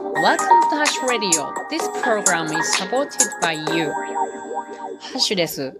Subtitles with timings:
[0.00, 1.52] Welcome to Hash Radio.
[1.68, 3.92] This program is supported by you.
[3.92, 5.78] ハッシュです。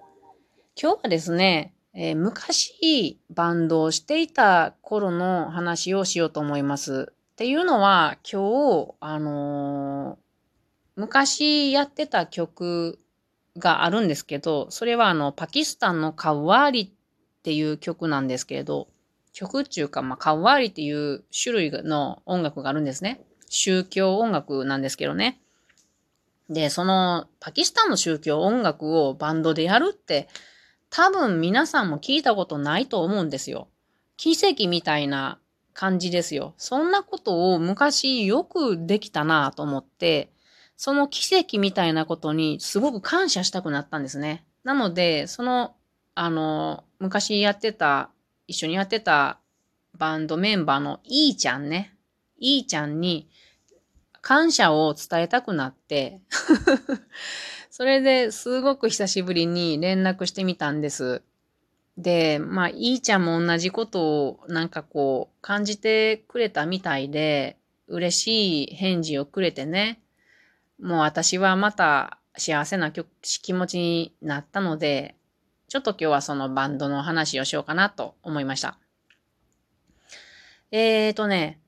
[0.80, 7.12] 今日はですね、えー昔バンドをしていた頃の話をしようと思います。
[7.32, 12.98] っていうのは今日、あのー昔やってた曲
[13.56, 16.90] があるんですけど、それはあの、パキスタンのカウワーリっ
[17.42, 18.88] ていう曲なんですけれど、
[19.32, 23.22] 曲っていうか、まあ、カウワーリっていう種類の音楽があるんですね。
[23.50, 25.38] 宗教音楽なんですけどね。
[26.48, 30.28] で、そのパキスタンの宗教音楽をバンドでやるって
[30.88, 33.68] 多分皆さんも聞いたことないと思うんですよ。
[34.16, 35.38] 奇跡みたいな
[35.72, 36.54] 感じですよ。
[36.58, 40.32] そんなことを昔よくできたなと思って、
[40.76, 44.44] その奇跡みたいなことにすごく感謝したくなったんですね。
[44.64, 45.74] なので、その、
[46.14, 48.10] あの、昔やってた、
[48.46, 49.38] 一緒にやってた
[49.96, 51.94] バンドメンバーのイーちゃんね。
[52.40, 53.28] イーちゃんに
[54.22, 56.20] 感謝を伝えたくなって、
[57.70, 61.22] それですごく久しぶりに連絡してみたんです。
[61.96, 67.56] で、まあ、イーちゃんも同じことをなんかこう感じてくれたみたいで、
[67.88, 70.00] 嬉しい返事をくれてね、
[70.80, 75.14] もう私はまた幸せな気持ちになったので、
[75.68, 78.78] ちょっと今日はそのバンドの話をしようかなと思いました。
[80.72, 81.59] えーとね、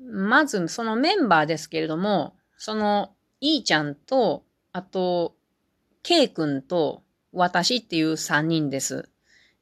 [0.00, 5.34] まずそのメンバーですけれども、そのイーちゃんと、あと、
[6.02, 9.08] ケイ君と私っていう3人です。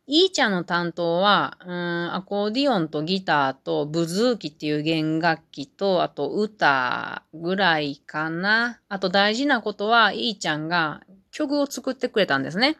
[0.09, 8.81] イーちゃんの担当は、うん、アコーディオンとギターとブズーキっていう弦楽器と、あと歌ぐらいかな。
[8.89, 12.77] あと大事なことは、イーちゃんが曲を作ってくれたんですね。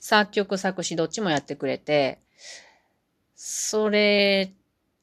[0.00, 2.20] 作曲、作詞どっちもやってくれて、
[3.36, 4.54] それ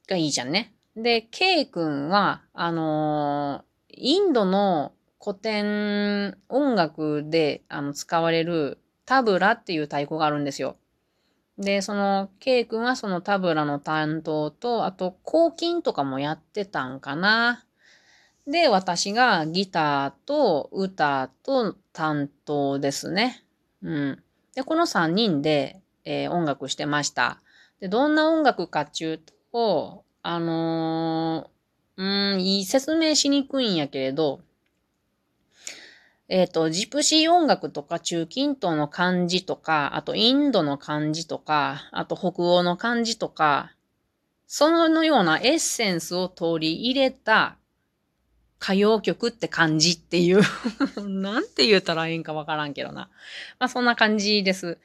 [0.07, 0.73] がいいじゃんね。
[0.95, 3.69] で、ケイ君は、あのー
[4.01, 10.77] インドの古典音楽であの使われるタブラっていう太鼓があるんですよ。
[11.57, 17.65] で、その、ケイ君はそのタブラの担当と、あと、抗菌とかもやってたんかな。
[18.47, 23.43] で、私がギターと歌と担当ですね。
[23.83, 24.23] うん。
[24.55, 27.41] で、この3人で、えー音楽してました。
[27.81, 29.19] で、どんな音楽かっていう
[29.51, 31.59] と、あのー
[31.99, 34.39] うーん、いい説明しにくいんやけれど、
[36.29, 43.73] えっ、と、ジプシー音楽とか中近東の漢字とか、あとインドの漢字とか、あと北欧の漢字とか、
[44.47, 47.57] そのようなエッセンスを取り入れた
[48.61, 50.41] 歌謡曲って感じっていう、
[51.03, 53.09] なんて言ったらいいんかわからんけどな。
[53.59, 54.77] まあそんな感じです。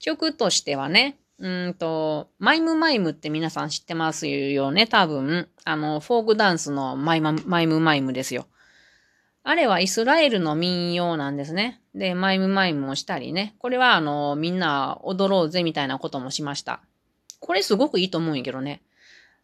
[0.00, 5.48] 曲としてはね、うんと、マイムマイムって皆さん知ってますよね、多分。
[5.64, 8.46] あの、フォークダンスのマイママイムマイムですよ。
[9.42, 11.80] あれはイスラエルの民謡なんですね。
[11.96, 13.56] で、マイムマイムをしたりね。
[13.58, 16.80] これはあの、みんな踊ろうぜみたいなこともしました。
[17.40, 18.80] これすごくいいと思うんやけどね。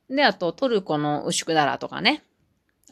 [0.09, 2.23] で、あとトルコのウシュクダラとかね。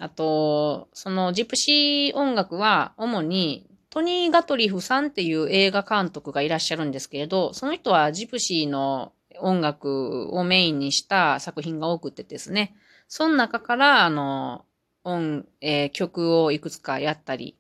[0.01, 12.77] あと、そのジプシー音楽は主にトニー・ガトリフさんっていう映画監督がいらっしゃるんですけれど、その人はジプシーの音楽をメインにした作品が多くてですね。
[13.09, 14.67] その中から、あの、
[15.03, 17.57] 音、えー曲をいくつかやったり。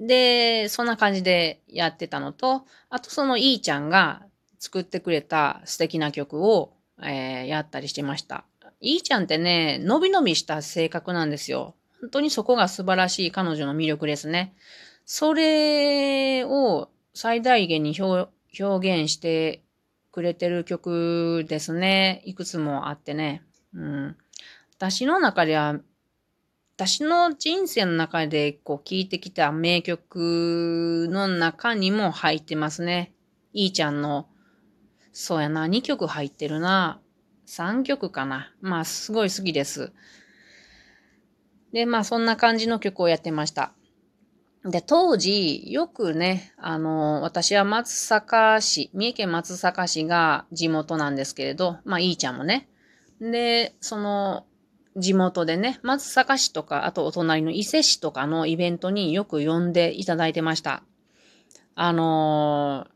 [0.00, 4.22] で、そんな感じでやってたのと、あとそのイーちゃんが
[4.58, 8.46] 作ってくれた素敵な曲を、えーやったりしてました。
[8.80, 11.76] イーちゃんってね、のびのびした性格なんですよ。
[12.02, 14.54] 本当にそこが素晴らしい彼女の魅力ですね。
[15.04, 19.62] それを最大限に表現して
[20.10, 22.20] くれてる曲ですね。
[22.24, 23.44] いくつもあってね。
[23.72, 24.16] うん。
[24.76, 25.78] 私の中では、
[26.74, 33.12] 私の人生の中でこう聴いてきた名曲の中にも入ってますね。
[33.52, 34.26] いーちゃんの、
[35.12, 37.00] そうやな、2曲入ってるな。
[37.46, 38.52] 3曲かな。
[38.60, 39.92] まあ、すごい好きです。
[41.72, 43.72] で、まあ、そんな感じの曲をやってました。
[44.64, 52.68] で、当時、よくね、あの、私は松阪市、三重県松阪市が地元なんですけれど、まあ、いいちゃんもね。
[53.20, 54.46] で、その、
[54.96, 60.82] 地元でね、松阪市とか、あとお隣の伊勢市とかのイベントによく呼んでいただいてました。
[61.74, 62.86] あの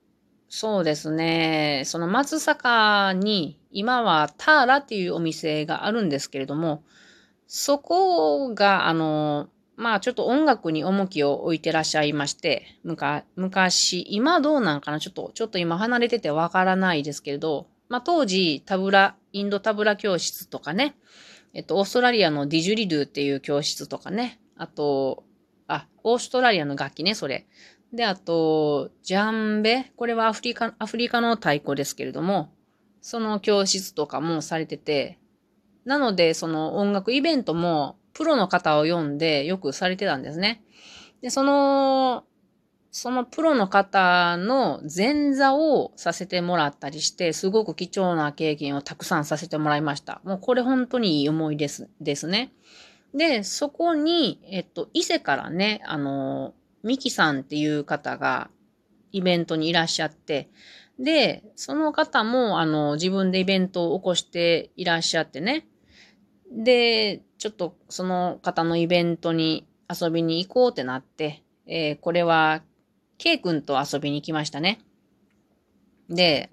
[0.48, 6.84] そうですね、その松阪に今はターラっていうお店があるんですけれども、
[7.46, 15.00] そこが、あのまあちょっと音楽に重きを置いてらっしゃいまして、むか昔、今どうなんかな？
[15.00, 20.96] ちょっと、ちょっと今離れててわからないですけれど、まあ当時、タブラ、インドタブラ教室とかね、
[21.52, 24.40] えっと、オーストラリアのディジュリドゥっていう教室とかね。
[24.56, 25.24] あと、
[25.68, 27.46] あ、オーストラリアの楽器ね、それ。
[27.92, 29.92] で、あと、ジャンベ？
[29.96, 32.50] これはアフリカ、アフリカの太鼓ですけれども、
[33.02, 35.18] その教室とかもされてて、
[35.86, 40.62] なので、その音楽イベントも、プロの方を呼んでよくされてたんですね。
[41.22, 42.24] で、その、
[42.90, 50.20] そのプロの方の前座をさせてもらったりして、すごく貴重な経験をたくさんさせてもらいました。
[50.24, 52.52] もうこれ本当にいい思いです、ですね。
[53.14, 58.48] で、そこに、えっと、伊勢からね、あの、ミキさんっていう方が
[59.12, 60.48] イベントにいらっしゃって、
[60.98, 65.66] で、その方も、あの、自分でイベントを起こしていらっしゃってね。
[66.50, 72.62] で、ちょっとその方のイベントに遊びに行こうってなって、えー、これは
[73.18, 74.80] K 君と遊びに行きましたね。
[76.08, 76.50] で、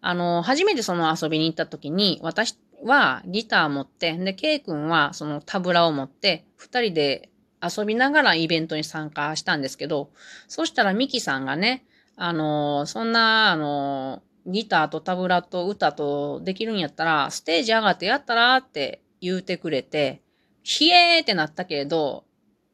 [0.00, 7.30] あの、初めてその遊びに行った時に、私はギター持って、で、K 君はそのタブラを持って、二人で
[7.62, 10.10] 遊びながらイベントに参加したんですけど、
[10.46, 11.84] そしたらミキさんがね、
[12.16, 20.22] あの、そんな、あの、ギターとタブラと歌とできるんやったら、ステージ上がってやったらって言うてくれて、
[20.62, 22.24] ひえーってなったけれど、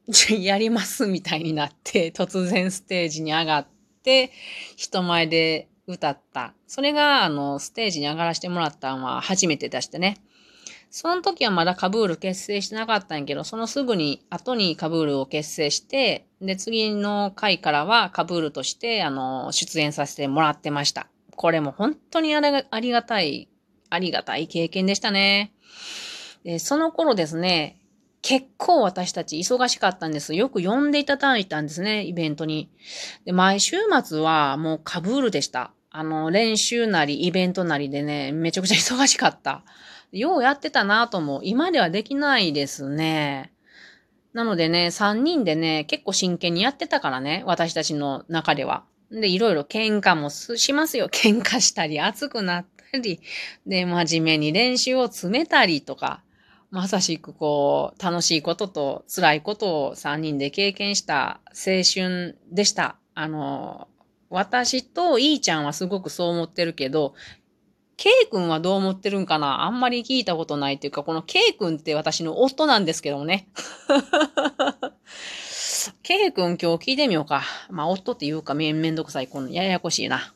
[0.39, 3.67] やりますみたいになって、突然ステージに上がっ
[4.03, 4.31] て、
[4.75, 6.53] 人前で歌った。
[6.67, 10.17] それが、あの、ステージに上がらせてもらったのは初めて出してね。
[10.91, 21.07] その時はまだカブール結成してなかったんやけど、そのすぐに後にカブールを結成して、で、次の回からはカブールとして、あの、出演させてもらってました。
[21.35, 22.39] これも本当にあ
[22.79, 23.49] りがたい、
[23.89, 25.51] ありがたい経験でしたね。
[26.45, 27.81] で、その頃ですね、
[28.21, 30.35] 結構私たち忙しかったんです。
[30.35, 32.69] よく呼んでいただいたんですね、イベントに。
[33.25, 35.71] で、毎週末はもうカブールでした。
[35.89, 39.63] あの、練習なりイベントなりでね、めちゃくちゃ忙しかった。
[40.11, 43.51] ようやってたなとも、今ではできないですね。
[44.33, 48.83] なのでね、3人でね、結構真剣にやってたからね、私たちの中では。
[49.09, 51.09] で、いろいろ喧嘩もしますよ。
[51.09, 53.19] 喧嘩したり、熱くなったり、
[53.65, 56.24] で、真面目に練習を詰めたりとか。
[56.75, 62.97] まさしくこう、楽しいことと辛いことを3人で経験した青春でした。
[63.13, 63.87] あの、
[64.29, 67.13] 私といーちゃんはすごくそう思ってるけど、
[67.95, 69.63] K 君はどう思ってるんかな？
[69.63, 73.47] あんまり聞いたことないっていうか、この K 君って私の夫なんですけどもね。
[76.03, 77.43] K 君今日聞いてみようか。
[77.69, 79.29] まあ、夫って言うかめめんどくさい。
[79.29, 80.33] このややこしいな。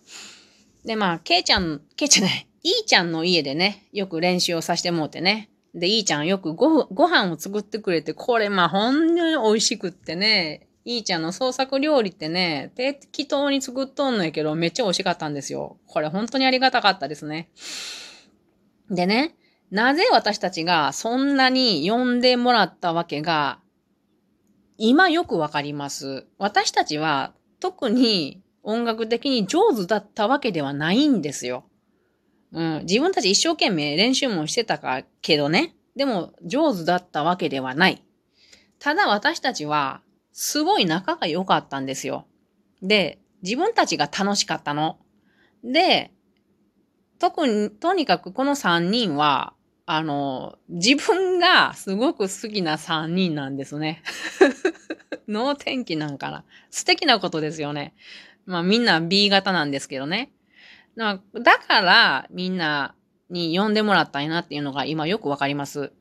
[0.85, 5.48] で、まあ、K ちゃん、K ちゃんね、いーちゃんの家でね、よく練習をさせてもうてね。
[5.75, 15.77] で、いいちゃんよくご、ご飯を作ってくれて、これまあほんに美味しくってね、いいちゃんの創作料理ってね、適当に作っとんのやけど、めっちゃ美味しかったんですよ。
[15.85, 17.49] これ本当にありがたかったですね。
[18.89, 19.35] でね、
[19.69, 23.59] なぜ私たちがそんなに呼んでもらったわけが、
[24.77, 26.25] 今よくわかります。
[26.39, 31.65] 私たちは特に音楽的に上手だったわけではないんですよ。
[32.51, 35.75] うん、自分たち一生懸命練習もしてたかけどね。
[35.95, 38.03] でも上手だったわけではない。
[38.79, 40.01] ただ私たちは
[40.31, 42.25] すごい仲が良かったんですよ。
[42.81, 44.97] で、自分たちが楽しかったの。
[45.63, 46.11] で、
[47.19, 49.53] 特に、とにかくこの三人は、
[49.85, 54.03] あの、自分がすごく好きな三人なんですね。
[55.27, 56.45] 脳天気なんかな。
[56.69, 57.93] 素敵なことですよね。
[58.45, 60.31] まあみんな B 型なんですけどね。
[60.99, 62.93] だからみんな
[63.29, 65.93] に呼んでもらったんやなっていうのが今よくわかります。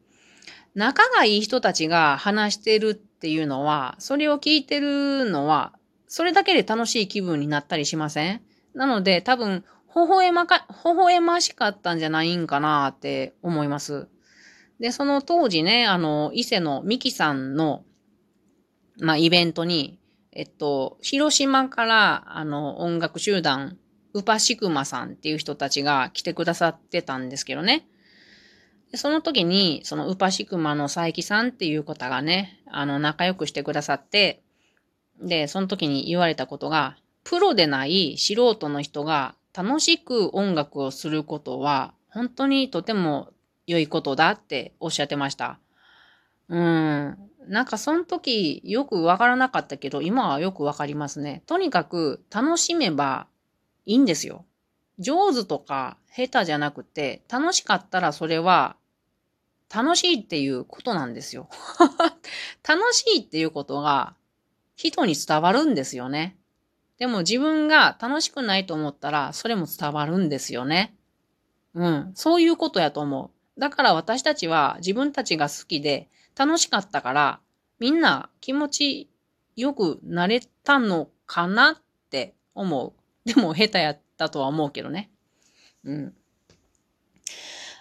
[0.74, 5.72] 仲がいい人たちが話してるっていうのは、それを聞いてるのは、
[6.06, 8.40] それだけで楽しい気分になったりしません？
[8.74, 9.64] なので多分、
[9.94, 14.08] 微笑まか、微笑ましかったんじゃないんかなって思います。
[14.78, 17.84] で、その当時ね、あの、伊勢のミキさんの、
[19.00, 19.98] まあ、イベントに、
[20.32, 23.76] えっと、広島から、あの、音楽集団、
[24.18, 27.86] ウパシクマさんっていう人たちが来てくださってたんですけどね。
[28.94, 34.42] その時に、そのウパシクマの佐伯さんっていう方がね、あの、仲良くしてくださって、
[35.22, 43.28] で、その時に言われたことが、プロでない素人の人が楽しく音楽をすることは、本当にとても
[43.68, 45.60] 良いことだっておっしゃってました。
[46.48, 47.18] うん。
[47.46, 51.42] なんかその時よくわからなかったけど、今はよくわかりますね。
[51.46, 53.26] とにかく楽しめば
[53.88, 54.44] いいんですよ。
[54.98, 58.76] 上手とか下手じゃなくて、楽しかったらそれは
[59.74, 61.48] 楽しいっていうことなんですよ。
[62.68, 64.14] 楽しいっていうことが
[64.76, 66.36] 人に伝わるんですよね。
[66.98, 70.94] でも自分が楽しくないと思ったらそれも伝わるんですよね。
[71.72, 72.12] うん。
[72.14, 73.60] そういうことやと思う。
[73.60, 77.40] だから私たちは自分たちが好きで楽しかったから、
[77.78, 79.10] みんな気持ち
[79.56, 81.76] よくなれたのかなっ
[82.10, 82.97] て思う。
[83.34, 85.10] でも下手やったとは思うけどね。
[85.84, 86.14] うん。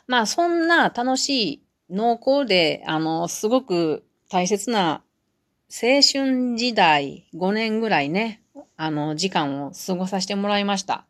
[0.07, 5.03] まあそんな楽しい濃厚で、あの、すごく大切な
[5.69, 8.41] 青春時代5年ぐらいね、
[8.75, 11.05] あの、時間を過ごさせてもらいました。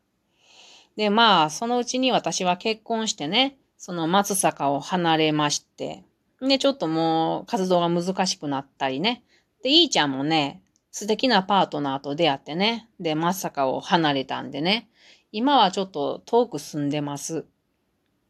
[0.96, 6.04] で、まあ、そのうちに私は結婚してね、その松坂を離れまして、
[6.40, 9.22] で、ちょっともう活動が難しくなったりね。
[9.62, 14.88] で、いいちゃんもね、素敵なパートナーと出会ってね、で、松坂を離れたんでね、
[15.32, 17.44] 今はちょっと遠く住んでます。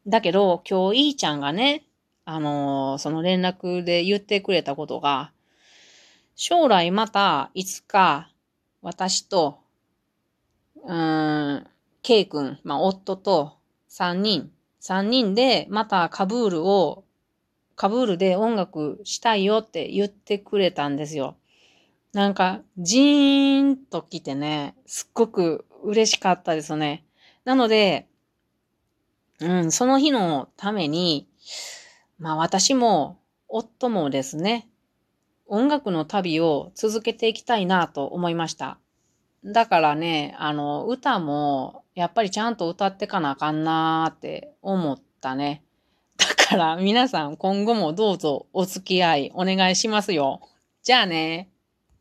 [0.05, 1.85] だけど、今日いいちゃんがね、
[2.25, 5.31] あのーその連絡で言ってくれたことが、
[6.35, 8.31] 将来またいつか
[8.81, 9.59] 私と、
[10.83, 11.67] うーん、
[12.01, 13.57] K 君、まあ、夫と
[13.89, 17.03] 3人、3人でまたカブールを、
[17.75, 21.35] カブールで音楽したいよって言ってくれたんですよ。
[22.13, 27.05] なんか、ジーンと来てね、すっごく嬉しかったですね。
[27.45, 28.07] なので、
[29.39, 31.27] うん、その日のために、
[32.17, 34.67] まあ私も夫もですね、
[35.45, 38.79] 音楽の旅を続けていきたいなと思いました。
[39.45, 45.63] だからね、あの、歌も、やっぱりちゃんと歌ってかなあかんなーって思ったね。
[46.17, 50.41] だから皆さん今後もどうぞお付き合いお願いしますよ。
[50.83, 51.49] じゃあね。